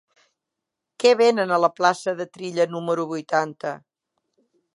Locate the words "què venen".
1.03-1.53